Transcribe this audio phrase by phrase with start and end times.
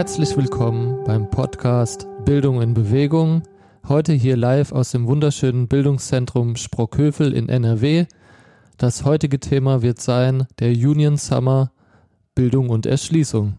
[0.00, 3.42] Herzlich willkommen beim Podcast Bildung in Bewegung.
[3.86, 8.06] Heute hier live aus dem wunderschönen Bildungszentrum Sprockhövel in NRW.
[8.78, 11.72] Das heutige Thema wird sein der Union Summer
[12.34, 13.58] Bildung und Erschließung.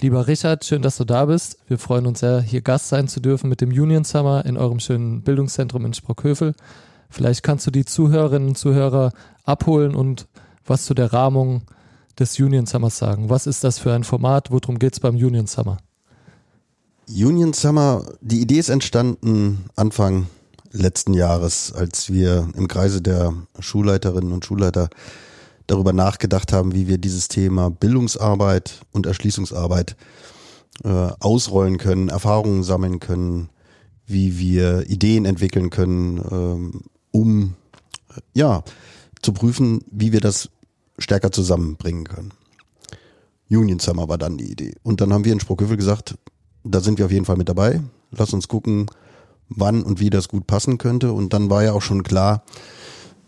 [0.00, 1.58] Lieber Richard, schön, dass du da bist.
[1.68, 4.80] Wir freuen uns sehr, hier Gast sein zu dürfen mit dem Union Summer in eurem
[4.80, 6.54] schönen Bildungszentrum in Sprockhövel.
[7.08, 9.12] Vielleicht kannst du die Zuhörerinnen und Zuhörer
[9.44, 10.26] abholen und
[10.66, 11.62] was zu der Rahmung
[12.18, 13.30] des Union Summers sagen.
[13.30, 14.50] Was ist das für ein Format?
[14.50, 15.78] Worum geht es beim Union Summer?
[17.08, 20.26] Union Summer, die Idee ist entstanden Anfang
[20.72, 24.90] letzten Jahres, als wir im Kreise der Schulleiterinnen und Schulleiter
[25.66, 29.96] darüber nachgedacht haben, wie wir dieses Thema Bildungsarbeit und Erschließungsarbeit
[30.84, 33.48] äh, ausrollen können, Erfahrungen sammeln können,
[34.06, 37.54] wie wir Ideen entwickeln können, ähm, um
[38.34, 38.62] ja
[39.22, 40.50] zu prüfen, wie wir das
[40.98, 42.32] stärker zusammenbringen können.
[43.50, 44.74] Union Summer war dann die Idee.
[44.82, 46.16] Und dann haben wir in Spruchhövel gesagt,
[46.64, 47.80] da sind wir auf jeden Fall mit dabei.
[48.10, 48.86] Lass uns gucken,
[49.48, 51.12] wann und wie das gut passen könnte.
[51.12, 52.44] Und dann war ja auch schon klar,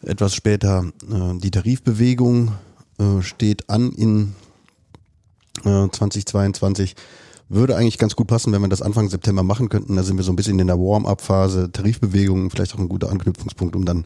[0.03, 2.53] etwas später, äh, die Tarifbewegung
[2.98, 4.35] äh, steht an in
[5.65, 6.97] äh, 2022.
[7.48, 9.97] Würde eigentlich ganz gut passen, wenn wir das Anfang September machen könnten.
[9.97, 13.75] Da sind wir so ein bisschen in der Warm-up-Phase, Tarifbewegung, vielleicht auch ein guter Anknüpfungspunkt,
[13.75, 14.05] um dann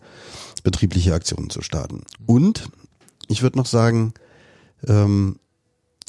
[0.62, 2.04] betriebliche Aktionen zu starten.
[2.24, 2.70] Und
[3.28, 4.14] ich würde noch sagen,
[4.86, 5.38] ähm,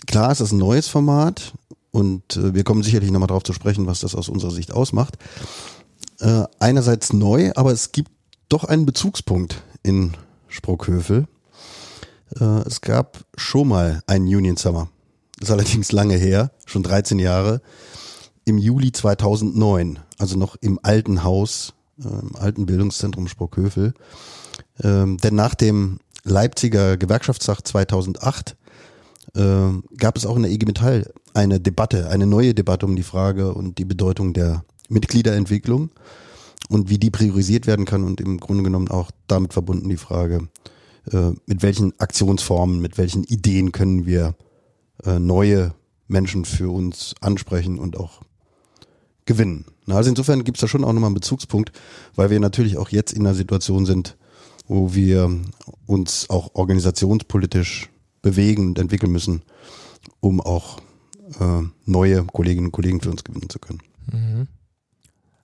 [0.08, 1.54] klar ist das ein neues Format
[1.92, 5.18] und äh, wir kommen sicherlich nochmal darauf zu sprechen, was das aus unserer Sicht ausmacht.
[6.20, 8.12] Äh, einerseits neu, aber es gibt
[8.50, 10.14] doch einen Bezugspunkt in
[10.48, 11.28] Sprockhövel.
[12.40, 14.90] Äh, es gab schon mal einen Union Summer.
[15.40, 17.62] Das ist allerdings lange her, schon 13 Jahre.
[18.46, 23.94] Im Juli 2009, also noch im alten Haus, äh, im alten Bildungszentrum Sprockhövel.
[24.84, 28.58] Ähm, denn nach dem Leipziger Gewerkschaftstag 2008
[29.36, 29.42] äh,
[29.98, 33.54] gab es auch in der IG Metall eine Debatte, eine neue Debatte um die Frage
[33.54, 35.92] und die Bedeutung der Mitgliederentwicklung
[36.70, 40.48] und wie die priorisiert werden kann und im Grunde genommen auch damit verbunden die Frage,
[41.12, 44.36] äh, mit welchen Aktionsformen, mit welchen Ideen können wir
[45.06, 45.76] äh, neue
[46.08, 48.22] Menschen für uns ansprechen und auch
[49.26, 49.66] gewinnen.
[49.88, 51.72] Also insofern gibt es da schon auch nochmal einen Bezugspunkt,
[52.16, 54.18] weil wir natürlich auch jetzt in einer Situation sind,
[54.68, 55.32] wo wir
[55.86, 57.90] uns auch organisationspolitisch
[58.22, 59.44] bewegen und entwickeln müssen,
[60.20, 60.80] um auch
[61.40, 63.82] äh, neue Kolleginnen und Kollegen für uns gewinnen zu können.
[64.12, 64.48] Mhm.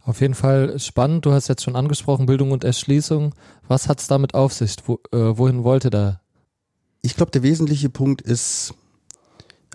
[0.04, 1.26] Auf jeden Fall spannend.
[1.26, 3.36] Du hast jetzt schon angesprochen, Bildung und Erschließung.
[3.68, 4.76] Was hat es damit auf sich?
[4.86, 6.22] Wo, äh, wohin wollte da?
[7.04, 8.74] Ich glaube, der wesentliche Punkt ist,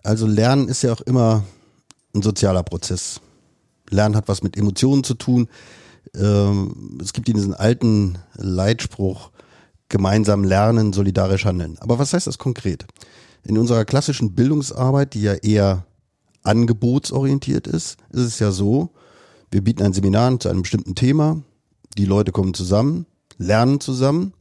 [0.03, 1.45] also Lernen ist ja auch immer
[2.15, 3.21] ein sozialer Prozess.
[3.89, 5.49] Lernen hat was mit Emotionen zu tun.
[6.15, 9.31] Ähm, es gibt diesen alten Leitspruch,
[9.89, 11.77] gemeinsam lernen, solidarisch handeln.
[11.81, 12.87] Aber was heißt das konkret?
[13.45, 15.87] In unserer klassischen Bildungsarbeit, die ja eher
[16.43, 18.91] angebotsorientiert ist, ist es ja so,
[19.51, 21.43] wir bieten ein Seminar zu einem bestimmten Thema,
[21.97, 23.07] die Leute kommen zusammen,
[23.39, 24.33] lernen zusammen.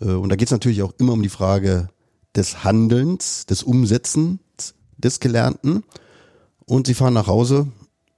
[0.00, 1.88] Äh, und da geht es natürlich auch immer um die Frage
[2.34, 4.38] des Handelns, des Umsetzens
[4.96, 5.84] des Gelernten.
[6.64, 7.68] Und sie fahren nach Hause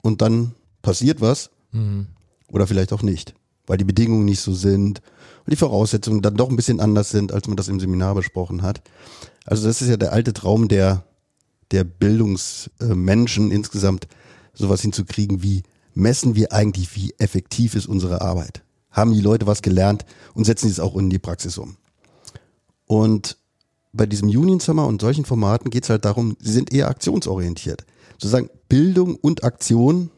[0.03, 1.50] und dann passiert was.
[1.72, 2.06] Mhm.
[2.48, 3.34] Oder vielleicht auch nicht,
[3.66, 5.03] weil die Bedingungen nicht so sind
[5.50, 8.82] die Voraussetzungen dann doch ein bisschen anders sind, als man das im Seminar besprochen hat.
[9.44, 11.04] Also das ist ja der alte Traum der,
[11.70, 14.08] der Bildungsmenschen insgesamt,
[14.53, 15.62] sowas hinzukriegen wie,
[15.94, 18.62] messen wir eigentlich, wie effektiv ist unsere Arbeit?
[18.91, 20.04] Haben die Leute was gelernt
[20.34, 21.76] und setzen sie es auch in die Praxis um?
[22.87, 23.37] Und
[23.92, 27.84] bei diesem Union Summer und solchen Formaten geht es halt darum, sie sind eher aktionsorientiert.
[28.12, 30.10] Sozusagen Bildung und Aktion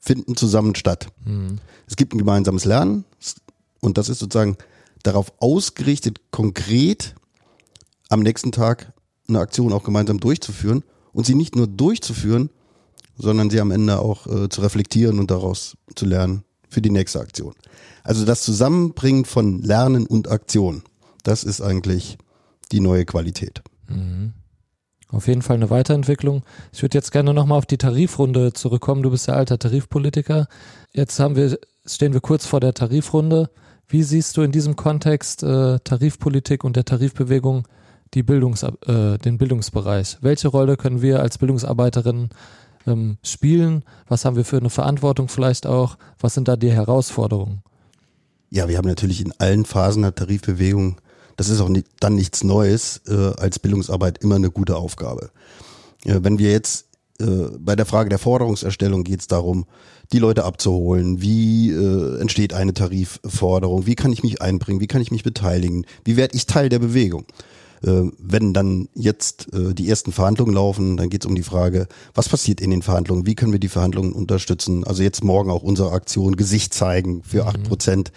[0.00, 1.08] finden zusammen statt.
[1.24, 1.58] Mhm.
[1.86, 3.04] Es gibt ein gemeinsames Lernen
[3.80, 4.56] und das ist sozusagen
[5.02, 7.14] darauf ausgerichtet, konkret
[8.08, 8.92] am nächsten Tag
[9.28, 12.50] eine Aktion auch gemeinsam durchzuführen und sie nicht nur durchzuführen,
[13.16, 17.20] sondern sie am Ende auch äh, zu reflektieren und daraus zu lernen für die nächste
[17.20, 17.54] Aktion.
[18.02, 20.82] Also das Zusammenbringen von Lernen und Aktion,
[21.22, 22.18] das ist eigentlich
[22.72, 23.62] die neue Qualität.
[23.88, 24.32] Mhm.
[25.12, 26.42] Auf jeden Fall eine Weiterentwicklung.
[26.72, 29.02] Ich würde jetzt gerne nochmal auf die Tarifrunde zurückkommen.
[29.02, 30.46] Du bist ja alter Tarifpolitiker.
[30.92, 33.50] Jetzt haben wir, stehen wir kurz vor der Tarifrunde.
[33.88, 37.66] Wie siehst du in diesem Kontext äh, Tarifpolitik und der Tarifbewegung
[38.14, 40.18] die Bildungs, äh, den Bildungsbereich?
[40.20, 42.30] Welche Rolle können wir als Bildungsarbeiterinnen
[42.86, 43.82] ähm, spielen?
[44.06, 45.96] Was haben wir für eine Verantwortung vielleicht auch?
[46.20, 47.62] Was sind da die Herausforderungen?
[48.50, 51.00] Ja, wir haben natürlich in allen Phasen der Tarifbewegung,
[51.36, 55.30] das ist auch nicht, dann nichts Neues, äh, als Bildungsarbeit immer eine gute Aufgabe.
[56.04, 56.86] Äh, wenn wir jetzt
[57.20, 59.66] äh, bei der Frage der Forderungserstellung geht es darum,
[60.12, 61.22] die Leute abzuholen.
[61.22, 63.86] Wie äh, entsteht eine Tarifforderung?
[63.86, 64.80] Wie kann ich mich einbringen?
[64.80, 65.86] Wie kann ich mich beteiligen?
[66.04, 67.26] Wie werde ich Teil der Bewegung?
[67.82, 71.86] Äh, wenn dann jetzt äh, die ersten Verhandlungen laufen, dann geht es um die Frage,
[72.14, 74.84] was passiert in den Verhandlungen, wie können wir die Verhandlungen unterstützen.
[74.84, 77.64] Also jetzt morgen auch unsere Aktion Gesicht zeigen für acht mhm.
[77.64, 78.12] Prozent.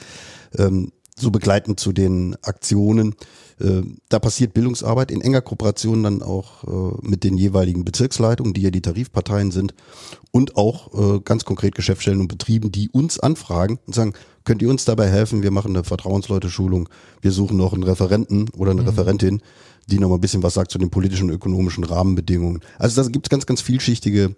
[0.58, 3.16] Ähm, so begleitend zu den Aktionen.
[3.60, 8.62] Äh, da passiert Bildungsarbeit in enger Kooperation dann auch äh, mit den jeweiligen Bezirksleitungen, die
[8.62, 9.74] ja die Tarifparteien sind
[10.32, 14.14] und auch äh, ganz konkret Geschäftsstellen und Betrieben, die uns anfragen und sagen,
[14.44, 15.44] könnt ihr uns dabei helfen?
[15.44, 16.90] Wir machen eine Vertrauensleute-Schulung,
[17.22, 18.90] wir suchen noch einen Referenten oder eine mhm.
[18.90, 19.42] Referentin,
[19.88, 22.62] die noch mal ein bisschen was sagt zu den politischen und ökonomischen Rahmenbedingungen.
[22.80, 24.34] Also da gibt es ganz, ganz vielschichtige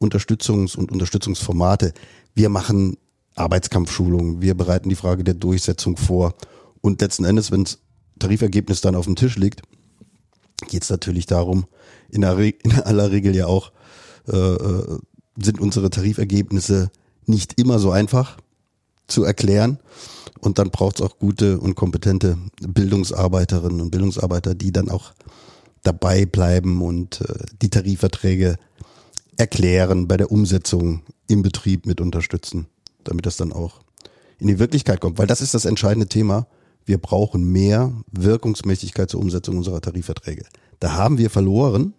[0.00, 1.92] Unterstützungs- und Unterstützungsformate.
[2.34, 2.98] Wir machen
[3.38, 6.34] Arbeitskampfschulungen, wir bereiten die Frage der Durchsetzung vor.
[6.80, 7.78] Und letzten Endes, wenn das
[8.18, 9.62] Tarifergebnis dann auf dem Tisch liegt,
[10.68, 11.66] geht es natürlich darum,
[12.10, 13.72] in, aller Regel ja auch,
[14.28, 14.98] äh, äh,
[15.40, 16.90] sind unsere Tarifergebnisse
[17.26, 18.38] nicht immer so einfach
[19.06, 19.78] zu erklären.
[20.40, 25.12] Und dann braucht es auch gute und kompetente Bildungsarbeiterinnen und Bildungsarbeiter, die dann auch
[25.82, 28.56] dabei bleiben und äh, die Tarifverträge
[29.36, 32.66] erklären, bei der Umsetzung im Betrieb mit unterstützen,
[33.08, 33.80] damit das dann auch
[34.38, 35.18] in die Wirklichkeit kommt.
[35.18, 36.46] Weil das ist das entscheidende Thema.
[36.84, 40.44] Wir brauchen mehr Wirkungsmächtigkeit zur Umsetzung unserer Tarifverträge.
[40.80, 41.94] Da haben wir verloren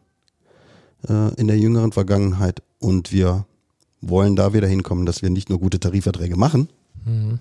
[1.07, 3.45] äh, in der jüngeren Vergangenheit und wir
[4.01, 6.69] wollen da wieder hinkommen, dass wir nicht nur gute Tarifverträge machen,
[7.06, 7.39] mhm.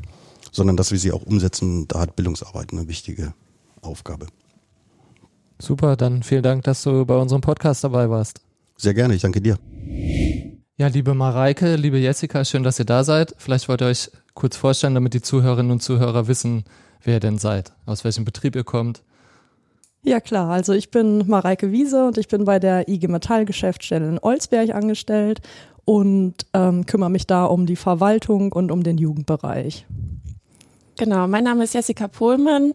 [0.51, 1.87] sondern dass wir sie auch umsetzen.
[1.89, 3.33] Da hat Bildungsarbeit eine wichtige
[3.81, 4.27] Aufgabe.
[5.61, 8.41] Super, dann vielen Dank, dass du bei unserem Podcast dabei warst.
[8.77, 9.59] Sehr gerne, ich danke dir.
[10.81, 13.35] Ja, liebe Mareike, liebe Jessica, schön, dass ihr da seid.
[13.37, 16.63] Vielleicht wollt ihr euch kurz vorstellen, damit die Zuhörerinnen und Zuhörer wissen,
[17.03, 19.03] wer ihr denn seid, aus welchem Betrieb ihr kommt.
[20.05, 24.09] Ja klar, also ich bin Mareike Wiese und ich bin bei der IG Metall Geschäftsstelle
[24.09, 25.41] in Olsberg angestellt
[25.85, 29.85] und ähm, kümmere mich da um die Verwaltung und um den Jugendbereich.
[30.97, 32.73] Genau, mein Name ist Jessica Pohlmann.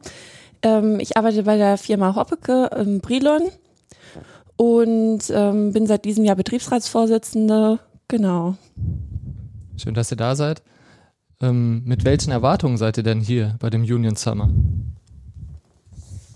[0.62, 3.44] Ähm, ich arbeite bei der Firma Hoppeke in Brilon
[4.58, 7.80] und ähm, bin seit diesem Jahr Betriebsratsvorsitzende.
[8.08, 8.56] Genau.
[9.78, 10.62] Schön, dass ihr da seid.
[11.42, 14.50] Ähm, mit welchen Erwartungen seid ihr denn hier bei dem Union Summer?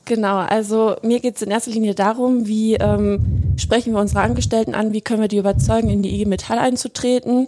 [0.06, 4.74] Genau, also mir geht es in erster Linie darum, wie ähm, sprechen wir unsere Angestellten
[4.74, 7.48] an, wie können wir die überzeugen, in die IG Metall einzutreten.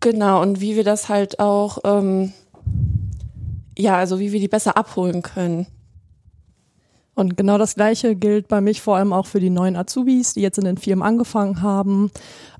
[0.00, 2.32] Genau, und wie wir das halt auch, ähm,
[3.78, 5.68] ja, also wie wir die besser abholen können.
[7.18, 10.40] Und genau das Gleiche gilt bei mich vor allem auch für die neuen Azubis, die
[10.40, 12.12] jetzt in den Firmen angefangen haben.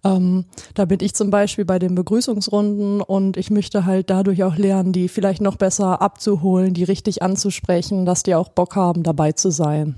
[0.02, 4.56] Ähm, da bin ich zum Beispiel bei den Begrüßungsrunden und ich möchte halt dadurch auch
[4.56, 9.30] lernen, die vielleicht noch besser abzuholen, die richtig anzusprechen, dass die auch Bock haben, dabei
[9.30, 9.94] zu sein.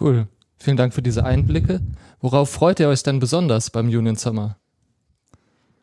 [0.00, 0.28] Cool.
[0.56, 1.80] Vielen Dank für diese Einblicke.
[2.20, 4.58] Worauf freut ihr euch denn besonders beim Union Summer?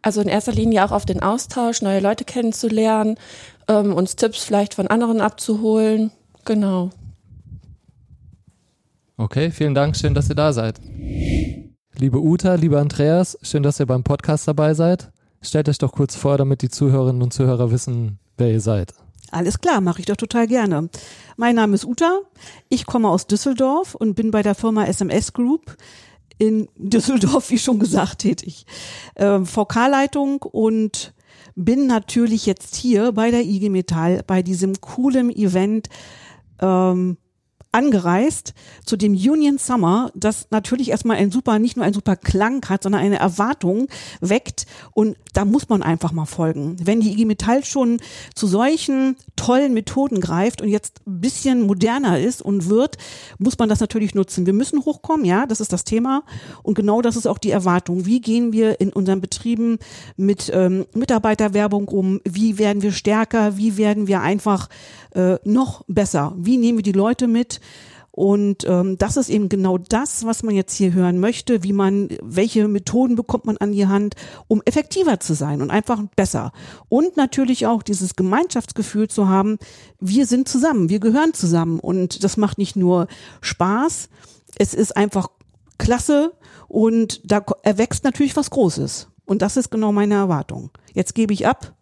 [0.02, 3.18] Also in erster Linie auch auf den Austausch, neue Leute kennenzulernen,
[3.68, 6.12] ähm, uns Tipps vielleicht von anderen abzuholen.
[6.46, 6.92] Genau.
[9.19, 10.80] Okay, vielen Dank, schön, dass ihr da seid.
[11.98, 15.12] Liebe Uta, lieber Andreas, schön, dass ihr beim Podcast dabei seid.
[15.42, 18.94] Stellt euch doch kurz vor, damit die Zuhörerinnen und Zuhörer wissen, wer ihr seid.
[19.31, 20.90] Alles klar, mache ich doch total gerne.
[21.36, 22.19] Mein Name ist Uta,
[22.69, 25.75] ich komme aus Düsseldorf und bin bei der Firma SMS Group
[26.38, 28.68] in Düsseldorf, wie schon gesagt, tätig.
[29.16, 31.16] Ähm, VK-Leitung und
[31.56, 35.90] bin natürlich jetzt hier bei der IG Metall bei diesem coolen Event
[36.62, 37.18] ähm,
[37.71, 38.53] angereist
[38.86, 42.83] zu dem Union Summer, das natürlich erstmal ein super, nicht nur ein super Klang hat,
[42.83, 43.88] sondern eine Erwartung
[44.21, 44.65] weckt.
[44.93, 46.77] Und da muss man einfach mal folgen.
[46.83, 48.00] Wenn die IG Metall schon
[48.33, 52.97] zu solchen tollen Methoden greift und jetzt ein bisschen moderner ist und wird,
[53.38, 54.45] muss man das natürlich nutzen.
[54.45, 56.24] Wir müssen hochkommen, ja, das ist das Thema.
[56.63, 58.05] Und genau das ist auch die Erwartung.
[58.05, 59.77] Wie gehen wir in unseren Betrieben
[60.15, 62.21] mit ähm, Mitarbeiterwerbung um?
[62.24, 63.57] Wie werden wir stärker?
[63.57, 64.69] Wie werden wir einfach
[65.13, 66.33] äh, noch besser?
[66.38, 67.57] Wie nehmen wir die Leute mit?
[68.18, 72.10] Und ähm, das ist eben genau das, was man jetzt hier hören möchte, wie man,
[72.24, 74.16] welche Methoden bekommt man an die Hand,
[74.48, 76.52] um effektiver zu sein und einfach besser.
[76.90, 79.60] Und natürlich auch dieses Gemeinschaftsgefühl zu haben,
[80.00, 81.80] wir sind zusammen, wir gehören zusammen.
[81.80, 83.06] Und das macht nicht nur
[83.42, 84.10] Spaß,
[84.58, 85.28] es ist einfach
[85.78, 86.34] klasse
[86.68, 89.10] und da erwächst natürlich was Großes.
[89.26, 90.72] Und das ist genau meine Erwartung.
[90.92, 91.76] Jetzt gebe ich ab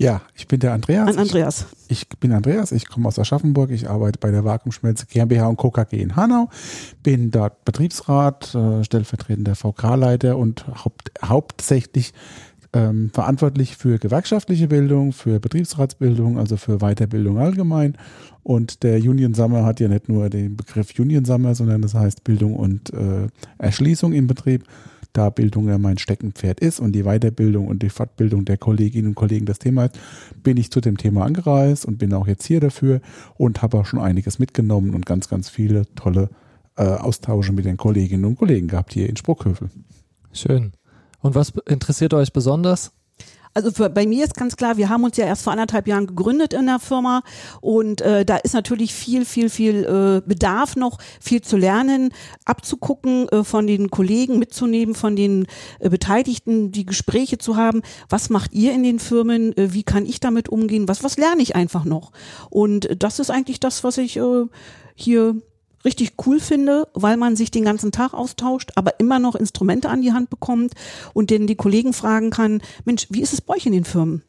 [0.00, 1.08] ja, ich bin der Andreas.
[1.08, 1.66] An Andreas.
[1.88, 5.58] Ich, ich bin Andreas, ich komme aus Aschaffenburg, ich arbeite bei der Vakuumschmelze GmbH und
[5.58, 5.70] Co.
[5.70, 6.48] KG in Hanau,
[7.02, 12.14] bin dort Betriebsrat, äh, stellvertretender VK-Leiter und haupt, hauptsächlich
[12.72, 17.98] ähm, verantwortlich für gewerkschaftliche Bildung, für Betriebsratsbildung, also für Weiterbildung allgemein.
[18.42, 22.24] Und der Union Summer hat ja nicht nur den Begriff Union Summer, sondern das heißt
[22.24, 23.26] Bildung und äh,
[23.58, 24.64] Erschließung im Betrieb.
[25.12, 29.14] Da Bildung ja mein Steckenpferd ist und die Weiterbildung und die Fortbildung der Kolleginnen und
[29.14, 29.98] Kollegen das Thema ist,
[30.42, 33.00] bin ich zu dem Thema angereist und bin auch jetzt hier dafür
[33.36, 36.30] und habe auch schon einiges mitgenommen und ganz, ganz viele tolle
[36.76, 39.70] äh, Austausche mit den Kolleginnen und Kollegen gehabt hier in Spruckhövel.
[40.32, 40.72] Schön.
[41.20, 42.92] Und was interessiert euch besonders?
[43.52, 46.06] Also für, bei mir ist ganz klar, wir haben uns ja erst vor anderthalb Jahren
[46.06, 47.22] gegründet in der Firma
[47.60, 52.12] und äh, da ist natürlich viel, viel, viel äh, Bedarf noch, viel zu lernen,
[52.44, 55.46] abzugucken äh, von den Kollegen, mitzunehmen, von den
[55.80, 57.82] äh, Beteiligten, die Gespräche zu haben.
[58.08, 59.56] Was macht ihr in den Firmen?
[59.56, 60.86] Äh, wie kann ich damit umgehen?
[60.86, 62.12] Was, was lerne ich einfach noch?
[62.50, 64.46] Und das ist eigentlich das, was ich äh,
[64.94, 65.42] hier
[65.84, 70.02] richtig cool finde, weil man sich den ganzen Tag austauscht, aber immer noch Instrumente an
[70.02, 70.74] die Hand bekommt
[71.14, 74.22] und denen die Kollegen fragen kann, Mensch, wie ist es bei euch in den Firmen?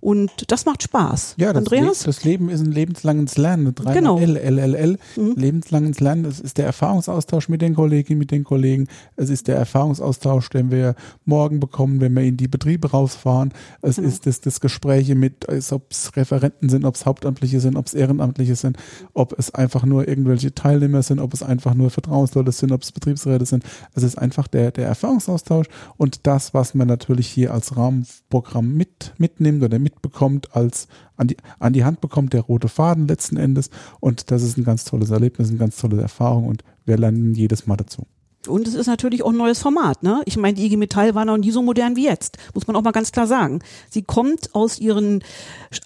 [0.00, 1.34] Und das macht Spaß.
[1.38, 2.00] Ja, das, Andreas?
[2.00, 3.74] Le das Leben ist ein lebenslanges Lernen.
[3.74, 4.18] Dreimal Genau.
[4.18, 4.98] L, L, L, L.
[5.16, 5.34] Mhm.
[5.36, 6.24] Lebenslanges Lernen.
[6.24, 8.86] Es ist der Erfahrungsaustausch mit den Kolleginnen, mit den Kollegen.
[9.16, 13.52] Es ist der Erfahrungsaustausch, den wir morgen bekommen, wenn wir in die Betriebe rausfahren.
[13.82, 14.08] Es Genau.
[14.08, 17.94] ist das, das Gespräche mit, ob es Referenten sind, ob es Hauptamtliche sind, ob es
[17.94, 18.76] Ehrenamtliche sind,
[19.14, 22.92] ob es einfach nur irgendwelche Teilnehmer sind, ob es einfach nur Vertrauensleute sind, ob es
[22.92, 23.64] Betriebsräte sind.
[23.94, 29.12] Es ist einfach der, der Erfahrungsaustausch und das, was man natürlich hier als Rahmenprogramm mit,
[29.18, 33.70] mitnimmt oder mitbekommt, als an die, an die Hand bekommt, der rote Faden letzten Endes.
[34.00, 37.66] Und das ist ein ganz tolles Erlebnis, eine ganz tolle Erfahrung und wir lernen jedes
[37.66, 38.06] Mal dazu.
[38.46, 40.02] Und es ist natürlich auch ein neues Format.
[40.04, 40.22] Ne?
[40.24, 42.82] Ich meine, die IG Metall war noch nie so modern wie jetzt, muss man auch
[42.82, 43.60] mal ganz klar sagen.
[43.90, 45.24] Sie kommt aus ihren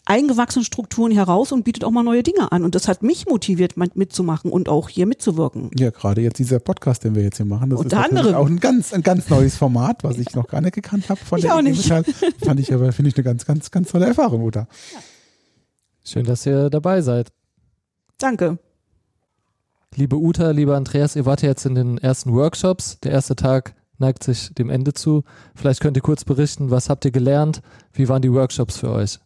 [0.04, 2.62] eingewachsenen Strukturen heraus und bietet auch mal neue Dinge an.
[2.62, 5.70] Und das hat mich motiviert, mit- mitzumachen und auch hier mitzuwirken.
[5.78, 8.34] Ja, gerade jetzt dieser Podcast, den wir jetzt hier machen, das Unter ist anderem.
[8.34, 11.38] auch ein ganz, ein ganz neues Format, was ich noch gar nicht gekannt habe von
[11.38, 11.84] Ich der auch IG nicht.
[11.88, 12.04] Metall.
[12.44, 14.68] Fand ich aber, finde ich eine ganz, ganz, ganz tolle Erfahrung, Uta.
[16.04, 17.28] Schön, dass ihr dabei seid.
[18.18, 18.58] Danke.
[19.94, 22.98] Liebe Uta, lieber Andreas, ihr wart ja jetzt in den ersten Workshops.
[23.00, 25.22] Der erste Tag neigt sich dem Ende zu.
[25.54, 27.60] Vielleicht könnt ihr kurz berichten, was habt ihr gelernt?
[27.92, 29.18] Wie waren die Workshops für euch?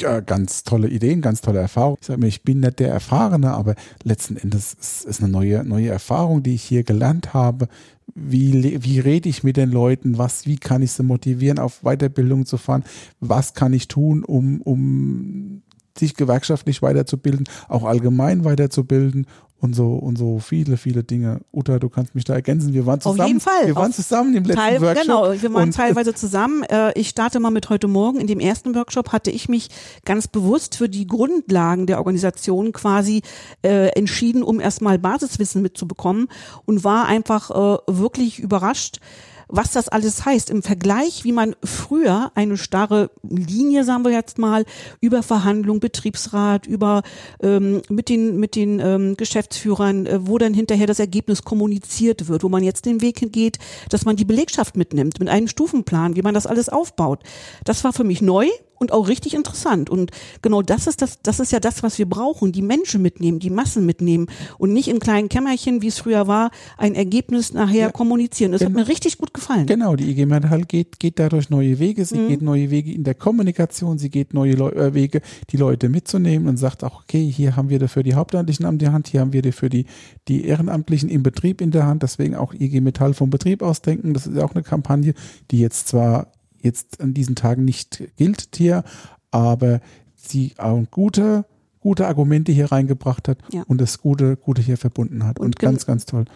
[0.00, 1.98] Ja, ganz tolle Ideen, ganz tolle Erfahrung.
[2.00, 5.62] Ich sage mir, ich bin nicht der Erfahrene, aber letzten Endes ist es eine neue,
[5.62, 7.68] neue Erfahrung, die ich hier gelernt habe.
[8.14, 10.16] Wie, wie rede ich mit den Leuten?
[10.16, 12.84] Was, wie kann ich sie motivieren, auf Weiterbildung zu fahren?
[13.20, 15.62] Was kann ich tun, um, um
[15.98, 19.26] sich gewerkschaftlich weiterzubilden, auch allgemein weiterzubilden
[19.58, 21.40] und so und so viele, viele Dinge.
[21.50, 22.74] Uta, du kannst mich da ergänzen.
[22.74, 23.28] Wir waren Auf zusammen.
[23.28, 23.66] jeden Fall.
[23.66, 25.02] Wir waren Auf zusammen im letzten Teil, Workshop.
[25.06, 26.62] genau, wir waren teilweise zusammen.
[26.64, 28.20] Äh, Ich starte mal mit heute Morgen.
[28.20, 29.68] In dem ersten Workshop hatte ich mich
[30.04, 33.22] ganz bewusst für die Grundlagen der Organisation quasi
[33.62, 36.28] äh, entschieden, um erstmal Basiswissen mitzubekommen
[36.66, 39.00] und war einfach äh, wirklich überrascht,
[39.48, 44.38] was das alles heißt im Vergleich, wie man früher eine starre Linie, sagen wir jetzt
[44.38, 44.64] mal,
[45.00, 47.02] über Verhandlung, Betriebsrat, über
[47.40, 52.42] ähm, mit den mit den ähm, Geschäftsführern, äh, wo dann hinterher das Ergebnis kommuniziert wird,
[52.42, 56.22] wo man jetzt den Weg hingeht, dass man die Belegschaft mitnimmt mit einem Stufenplan, wie
[56.22, 57.20] man das alles aufbaut.
[57.64, 59.90] Das war für mich neu und auch richtig interessant.
[59.90, 60.10] Und
[60.42, 62.52] genau das ist das, das ist ja das, was wir brauchen.
[62.52, 64.26] Die Menschen mitnehmen, die Massen mitnehmen
[64.58, 67.90] und nicht im kleinen Kämmerchen, wie es früher war, ein Ergebnis nachher Ja.
[67.90, 68.52] kommunizieren.
[68.52, 68.80] Das hat Genau.
[68.80, 69.66] mir richtig gut gefallen.
[69.66, 72.04] Genau, die IG Metall geht, geht dadurch neue Wege.
[72.04, 72.28] Sie Mhm.
[72.28, 73.98] geht neue Wege in der Kommunikation.
[73.98, 77.68] Sie geht neue Leu äh, Wege, die Leute mitzunehmen und sagt auch, okay, hier haben
[77.68, 79.86] wir dafür die Hauptamtlichen an der Hand, hier haben wir dafür die,
[80.28, 82.02] die Ehrenamtlichen im Betrieb in der Hand.
[82.02, 84.14] Deswegen auch IG Metall vom Betrieb aus denken.
[84.14, 85.14] Das ist ja auch eine Kampagne,
[85.50, 86.28] die jetzt zwar
[86.66, 88.84] jetzt an diesen Tagen nicht gilt hier,
[89.30, 89.80] aber
[90.14, 91.44] sie auch gute,
[91.80, 93.62] gute Argumente hier reingebracht hat Ja.
[93.66, 95.38] und das Gute, Gute hier verbunden hat.
[95.38, 96.26] Und, Und ganz, ganz toll.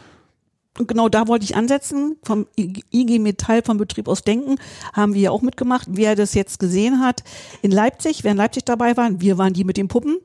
[0.79, 2.17] Und genau da wollte ich ansetzen.
[2.23, 4.57] Vom IG Metall, vom Betrieb aus Denken,
[4.93, 5.89] haben wir ja auch mitgemacht.
[5.91, 7.25] Wer das jetzt gesehen hat,
[7.63, 10.19] in Leipzig, wer in Leipzig dabei war, wir waren die mit den Puppen.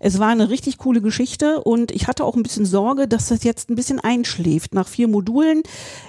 [0.00, 3.42] Es war eine richtig coole Geschichte und ich hatte auch ein bisschen Sorge, dass das
[3.42, 4.72] jetzt ein bisschen einschläft.
[4.72, 5.62] Nach vier Modulen,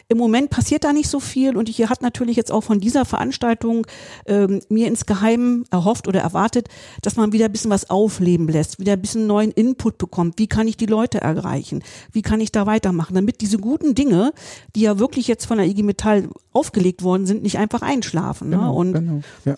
[0.08, 3.06] im Moment passiert da nicht so viel und ich hat natürlich jetzt auch von dieser
[3.06, 3.88] Veranstaltung
[4.28, 6.68] ähm, mir insgeheim erhofft oder erwartet,
[7.02, 10.38] dass man wieder ein bisschen was aufleben lässt, wieder ein bisschen neuen Input bekommt.
[10.38, 11.84] Wie kann ich die Leute erreichen?
[12.12, 13.16] Wie kann ich da weitermachen?
[13.16, 14.32] Damit diese guten Dinge,
[14.76, 18.50] die ja wirklich jetzt von der IG Metall aufgelegt worden sind, nicht einfach einschlafen.
[18.50, 18.58] Ne?
[18.58, 19.22] Genau, Und genau.
[19.46, 19.56] Ja.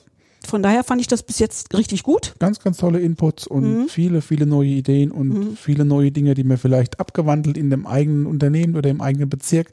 [0.48, 2.36] von daher fand ich das bis jetzt richtig gut.
[2.40, 3.88] ganz, ganz tolle Inputs und Mhm.
[3.88, 8.26] viele, viele neue Ideen und viele neue Dinge, die man vielleicht abgewandelt in dem eigenen
[8.26, 9.72] Unternehmen oder im eigenen Bezirk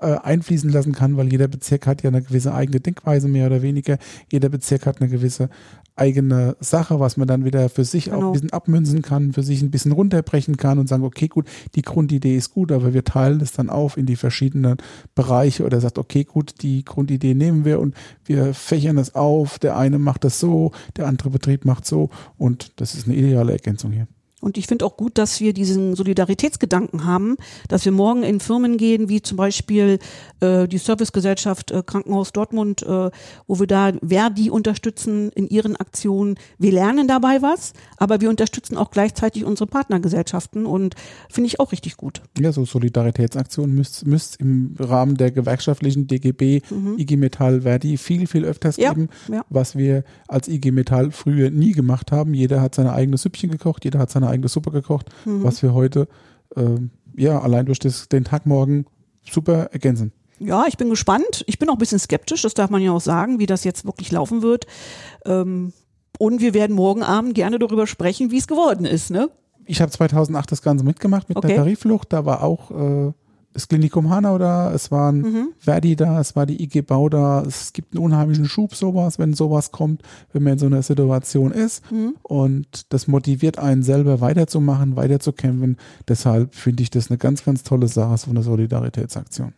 [0.00, 3.62] äh, einfließen lassen kann, weil jeder Bezirk hat ja eine gewisse eigene Denkweise mehr oder
[3.62, 3.98] weniger.
[4.30, 5.50] Jeder Bezirk hat eine gewisse
[5.98, 8.28] eigene Sache, was man dann wieder für sich auch Genau.
[8.28, 11.82] ein bisschen abmünzen kann, für sich ein bisschen runterbrechen kann und sagen, okay, gut, die
[11.82, 14.76] Grundidee ist gut, aber wir teilen es dann auf in die verschiedenen
[15.14, 19.58] Bereiche oder sagt, okay, gut, die Grundidee nehmen wir und wir fächern es auf.
[19.58, 23.52] Der eine macht das so, der andere Betrieb macht so und das ist eine ideale
[23.52, 24.06] Ergänzung hier.
[24.40, 27.36] Und ich finde auch gut, dass wir diesen Solidaritätsgedanken haben,
[27.68, 29.98] dass wir morgen in Firmen gehen, wie zum Beispiel
[30.40, 33.10] äh, die Servicegesellschaft äh, Krankenhaus Dortmund, äh,
[33.46, 36.36] wo wir da Verdi unterstützen in ihren Aktionen.
[36.58, 40.94] Wir lernen dabei was, aber wir unterstützen auch gleichzeitig unsere Partnergesellschaften und
[41.28, 42.22] finde ich auch richtig gut.
[42.38, 46.62] Ja, so Solidaritätsaktionen müsste müsst im Rahmen der gewerkschaftlichen DGB,
[46.96, 49.44] IG Metall, Verdi viel, viel öfters Ja, geben, ja.
[49.48, 52.34] was wir als IG Metall früher nie gemacht haben.
[52.34, 55.42] Jeder hat seine eigene Süppchen gekocht, jeder hat seine eigene Suppe gekocht, Mhm.
[55.44, 56.08] was wir heute
[56.56, 58.86] ähm, ja allein durch das, den Tag morgen
[59.28, 60.12] super ergänzen.
[60.40, 61.42] Ja, ich bin gespannt.
[61.46, 63.84] Ich bin auch ein bisschen skeptisch, das darf man ja auch sagen, wie das jetzt
[63.84, 64.66] wirklich laufen wird.
[65.26, 65.72] Ähm,
[66.18, 69.30] und wir werden morgen Abend gerne darüber sprechen, wie es geworden ist, ne?
[69.66, 71.48] Ich habe 2008 das Ganze mitgemacht mit Okay.
[71.48, 72.12] der Tarifflucht.
[72.12, 73.12] Da war auch äh,
[73.58, 75.48] das Klinikum Hanau da, es waren Mhm.
[75.58, 77.42] Verdi da, es war die IG Bau da.
[77.42, 81.50] Es gibt einen unheimlichen Schub sowas, wenn sowas kommt, wenn man in so einer Situation
[81.50, 81.90] ist.
[81.90, 82.14] Mhm.
[82.22, 85.76] Und das motiviert einen selber weiterzumachen, weiterzukämpfen.
[86.06, 89.52] Deshalb finde ich das eine ganz, ganz tolle Sache, so eine Solidaritätsaktion.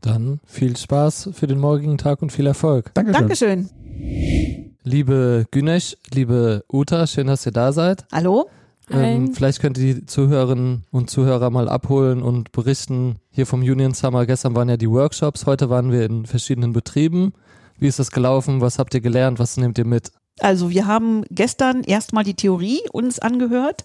[0.00, 2.90] Dann viel Spaß für den morgigen Tag und viel Erfolg.
[2.94, 3.20] Dankeschön.
[3.20, 4.74] Dankeschön.
[4.82, 8.06] Liebe Günesh, liebe Uta, schön, dass ihr da seid.
[8.10, 8.48] Hallo?
[8.90, 13.16] Ähm, vielleicht könnt ihr die Zuhörerinnen und Zuhörer mal abholen und berichten.
[13.30, 17.32] Hier vom Union Summer, gestern waren ja die Workshops, heute waren wir in verschiedenen Betrieben.
[17.78, 18.60] Wie ist das gelaufen?
[18.60, 19.38] Was habt ihr gelernt?
[19.38, 20.10] Was nehmt ihr mit?
[20.40, 23.84] Also wir haben gestern erstmal die Theorie uns angehört,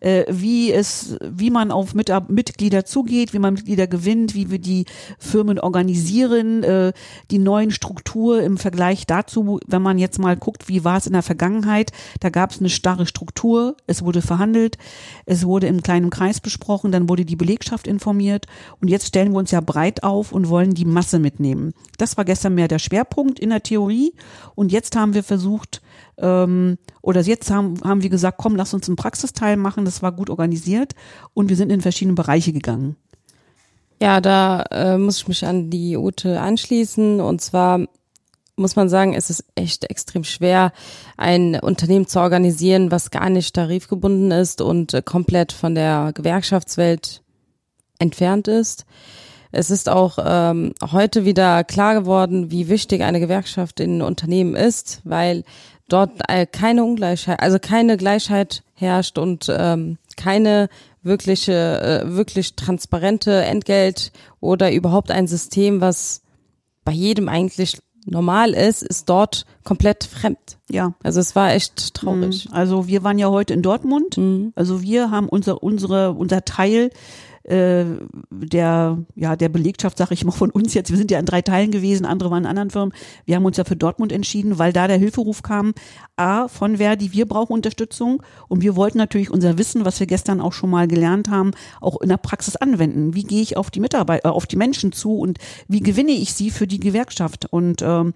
[0.00, 4.58] äh, wie es, wie man auf Mitab- Mitglieder zugeht, wie man Mitglieder gewinnt, wie wir
[4.58, 4.84] die
[5.18, 6.92] Firmen organisieren, äh,
[7.30, 11.14] die neuen Struktur im Vergleich dazu, wenn man jetzt mal guckt, wie war es in
[11.14, 14.76] der Vergangenheit, da gab es eine starre Struktur, es wurde verhandelt,
[15.26, 18.46] es wurde im kleinen Kreis besprochen, dann wurde die Belegschaft informiert
[18.80, 21.72] und jetzt stellen wir uns ja breit auf und wollen die Masse mitnehmen.
[21.98, 24.12] Das war gestern mehr der Schwerpunkt in der Theorie
[24.54, 25.80] und jetzt haben wir versucht,
[26.18, 30.12] ähm, oder jetzt haben, haben wir gesagt, komm, lass uns einen Praxisteil machen, das war
[30.12, 30.94] gut organisiert
[31.34, 32.96] und wir sind in verschiedene Bereiche gegangen.
[34.00, 37.20] Ja, da äh, muss ich mich an die Ute anschließen.
[37.20, 37.86] Und zwar
[38.56, 40.72] muss man sagen, es ist echt extrem schwer,
[41.16, 47.22] ein Unternehmen zu organisieren, was gar nicht tarifgebunden ist und äh, komplett von der Gewerkschaftswelt
[47.98, 48.84] entfernt ist.
[49.52, 55.00] Es ist auch ähm, heute wieder klar geworden, wie wichtig eine Gewerkschaft in Unternehmen ist,
[55.04, 55.44] weil
[55.88, 60.68] dort äh, keine Ungleichheit, also keine Gleichheit herrscht und ähm, keine
[61.02, 66.22] wirkliche, äh, wirklich transparente Entgelt oder überhaupt ein System, was
[66.84, 70.58] bei jedem eigentlich normal ist, ist dort komplett fremd.
[70.70, 70.94] Ja.
[71.02, 72.48] Also es war echt traurig.
[72.48, 72.54] Mhm.
[72.54, 74.16] Also wir waren ja heute in Dortmund.
[74.16, 74.52] Mhm.
[74.54, 76.90] Also wir haben unser, unsere, unser Teil
[77.44, 77.84] äh,
[78.30, 81.42] der, ja, der Belegschaft, sage ich mal von uns jetzt, wir sind ja in drei
[81.42, 82.94] Teilen gewesen, andere waren in anderen Firmen.
[83.26, 85.74] Wir haben uns ja für Dortmund entschieden, weil da der Hilferuf kam,
[86.16, 90.40] A, von Verdi, wir brauchen Unterstützung und wir wollten natürlich unser Wissen, was wir gestern
[90.40, 93.14] auch schon mal gelernt haben, auch in der Praxis anwenden.
[93.14, 96.32] Wie gehe ich auf die Mitarbeiter, äh, auf die Menschen zu und wie gewinne ich
[96.34, 97.46] sie für die Gewerkschaft?
[97.50, 98.14] Und ähm,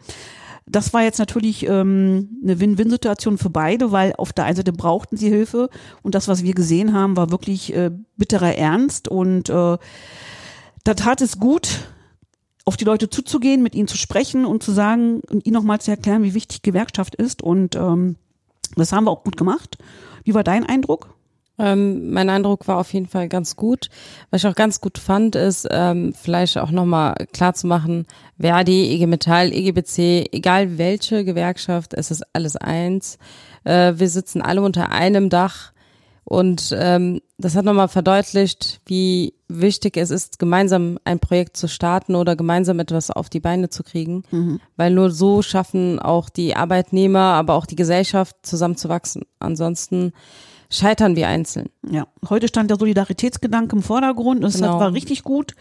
[0.70, 5.16] das war jetzt natürlich ähm, eine Win-Win-Situation für beide, weil auf der einen Seite brauchten
[5.16, 5.70] sie Hilfe
[6.02, 11.20] und das, was wir gesehen haben, war wirklich äh, bitterer Ernst und äh, da tat
[11.20, 11.88] es gut,
[12.64, 15.90] auf die Leute zuzugehen, mit ihnen zu sprechen und zu sagen und ihnen nochmal zu
[15.90, 18.16] erklären, wie wichtig Gewerkschaft ist und ähm,
[18.76, 19.78] das haben wir auch gut gemacht.
[20.24, 21.14] Wie war dein Eindruck?
[21.58, 23.88] Ähm, mein Eindruck war auf jeden Fall ganz gut.
[24.30, 28.06] Was ich auch ganz gut fand, ist ähm, vielleicht auch nochmal klar zu machen,
[28.38, 33.18] Verdi, IG Metall, EGBC, egal welche Gewerkschaft, es ist alles eins.
[33.64, 35.72] Äh, wir sitzen alle unter einem Dach
[36.24, 42.14] und ähm, das hat nochmal verdeutlicht, wie wichtig es ist, gemeinsam ein Projekt zu starten
[42.14, 44.24] oder gemeinsam etwas auf die Beine zu kriegen,
[44.76, 49.22] weil nur so schaffen auch die Arbeitnehmer, aber auch die Gesellschaft zusammenzuwachsen.
[49.38, 50.12] Ansonsten
[50.70, 51.70] scheitern wir einzeln.
[51.90, 54.78] Ja, heute stand der Solidaritätsgedanke im Vordergrund und das Genau.
[54.80, 55.54] war richtig gut.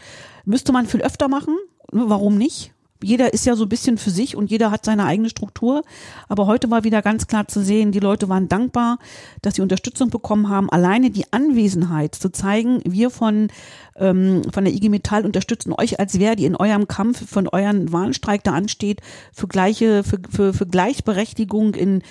[0.45, 1.55] Müsste man viel öfter machen.
[1.91, 2.73] Warum nicht?
[3.03, 5.83] Jeder ist ja so ein bisschen für sich und jeder hat seine eigene Struktur.
[6.27, 8.97] Aber heute war wieder ganz klar zu sehen, die Leute waren dankbar,
[9.43, 10.69] dass sie Unterstützung bekommen haben.
[10.71, 13.49] Alleine die Anwesenheit zu zeigen, wir von,
[13.97, 18.43] ähm, von der IG Metall unterstützen euch als Verdi in eurem Kampf von euren Warnstreik,
[18.43, 22.01] der ansteht, für gleiche, für, für, für Gleichberechtigung in,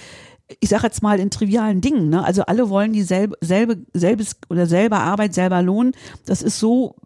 [0.61, 2.25] ich sag jetzt mal in trivialen Dingen, ne?
[2.25, 5.93] Also alle wollen dieselbe, selbe, selbes oder selber Arbeit, selber Lohn.
[6.25, 6.97] Das ist so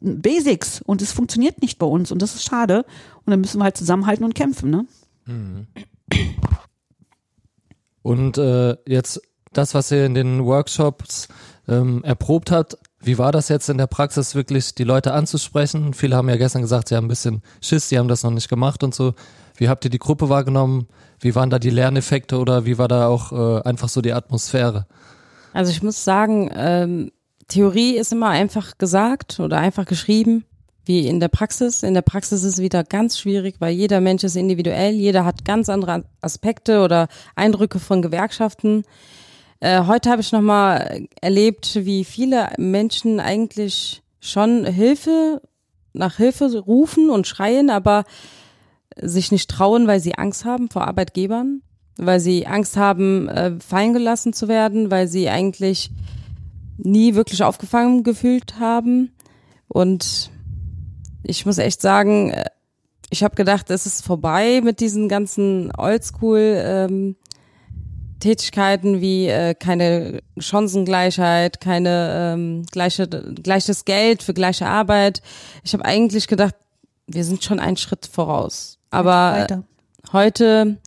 [0.00, 2.84] Basics und es funktioniert nicht bei uns und das ist schade.
[3.24, 4.86] Und dann müssen wir halt zusammenhalten und kämpfen, ne?
[8.02, 11.28] Und äh, jetzt das, was ihr in den Workshops
[11.66, 15.92] ähm, erprobt habt, Wie war das jetzt in der Praxis wirklich, die Leute anzusprechen?
[15.92, 18.48] Viele haben ja gestern gesagt, sie haben ein bisschen Schiss, sie haben das noch nicht
[18.48, 19.12] gemacht und so.
[19.56, 20.88] Wie habt ihr die Gruppe wahrgenommen?
[21.24, 24.86] Wie waren da die Lerneffekte oder wie war da auch äh, einfach so die Atmosphäre?
[25.54, 27.12] Also ich muss sagen, ähm,
[27.48, 30.44] Theorie ist immer einfach gesagt oder einfach geschrieben,
[30.84, 31.82] wie in der Praxis.
[31.82, 35.46] In der Praxis ist es wieder ganz schwierig, weil jeder Mensch ist individuell, jeder hat
[35.46, 38.84] ganz andere Aspekte oder Eindrücke von Gewerkschaften.
[39.60, 45.40] Äh, heute habe ich nochmal erlebt, wie viele Menschen eigentlich schon Hilfe,
[45.94, 48.04] nach Hilfe rufen und schreien, aber
[49.00, 51.62] sich nicht trauen, weil sie Angst haben vor Arbeitgebern,
[51.96, 55.90] weil sie Angst haben, äh, fallen gelassen zu werden, weil sie eigentlich
[56.76, 59.12] nie wirklich aufgefangen gefühlt haben.
[59.68, 60.30] Und
[61.22, 62.44] ich muss echt sagen, äh,
[63.10, 67.16] ich habe gedacht, es ist vorbei mit diesen ganzen Oldschool ähm,
[68.20, 75.20] Tätigkeiten wie äh, keine Chancengleichheit, keine ähm, gleiche, gleiches Geld für gleiche Arbeit.
[75.62, 76.54] Ich habe eigentlich gedacht,
[77.06, 78.78] wir sind schon einen Schritt voraus.
[78.94, 79.46] Aber
[80.12, 80.78] heute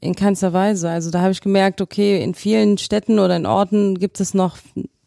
[0.00, 0.88] in keinster Weise.
[0.88, 4.56] Also da habe ich gemerkt, okay, in vielen Städten oder in Orten gibt es noch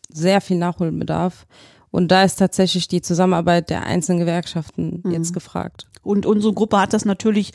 [0.09, 1.45] sehr viel Nachholbedarf.
[1.89, 5.11] Und da ist tatsächlich die Zusammenarbeit der einzelnen Gewerkschaften mhm.
[5.11, 5.87] jetzt gefragt.
[6.01, 7.51] Und unsere Gruppe hat das natürlich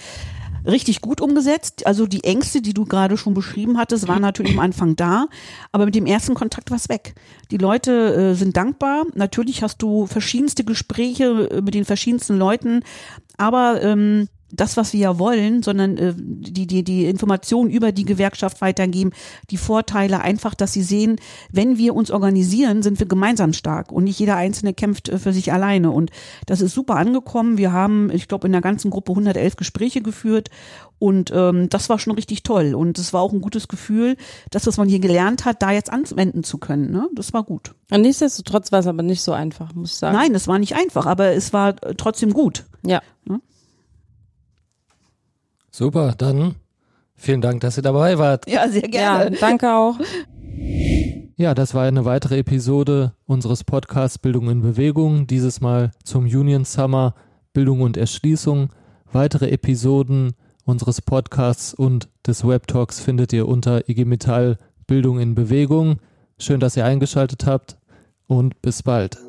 [0.66, 1.86] richtig gut umgesetzt.
[1.86, 5.26] Also die Ängste, die du gerade schon beschrieben hattest, waren natürlich am Anfang da,
[5.72, 7.14] aber mit dem ersten Kontakt war es weg.
[7.50, 9.04] Die Leute äh, sind dankbar.
[9.14, 12.82] Natürlich hast du verschiedenste Gespräche äh, mit den verschiedensten Leuten,
[13.36, 18.04] aber ähm, das, was wir ja wollen, sondern äh, die, die, die Informationen über die
[18.04, 19.12] Gewerkschaft weitergeben,
[19.50, 21.16] die Vorteile einfach, dass sie sehen,
[21.50, 25.32] wenn wir uns organisieren, sind wir gemeinsam stark und nicht jeder Einzelne kämpft äh, für
[25.32, 25.90] sich alleine.
[25.90, 26.10] Und
[26.46, 27.58] das ist super angekommen.
[27.58, 30.50] Wir haben, ich glaube, in der ganzen Gruppe 111 Gespräche geführt
[30.98, 32.74] und ähm, das war schon richtig toll.
[32.74, 34.16] Und es war auch ein gutes Gefühl,
[34.50, 36.90] das, was man hier gelernt hat, da jetzt anwenden zu können.
[36.90, 37.08] Ne?
[37.14, 37.74] Das war gut.
[37.90, 40.16] Und nichtsdestotrotz war es aber nicht so einfach, muss ich sagen.
[40.16, 42.64] Nein, es war nicht einfach, aber es war äh, trotzdem gut.
[42.84, 43.02] Ja.
[43.28, 43.38] ja?
[45.78, 46.56] Super, dann
[47.14, 48.50] vielen Dank, dass ihr dabei wart.
[48.50, 49.30] Ja, sehr gerne.
[49.30, 49.94] Ja, danke auch.
[51.36, 56.64] Ja, das war eine weitere Episode unseres Podcasts Bildung in Bewegung, dieses Mal zum Union
[56.64, 57.14] Summer
[57.52, 58.70] Bildung und Erschließung.
[59.12, 60.32] Weitere Episoden
[60.64, 65.98] unseres Podcasts und des Web Talks findet ihr unter IG Metall Bildung in Bewegung.
[66.40, 67.78] Schön, dass ihr eingeschaltet habt
[68.26, 69.27] und bis bald.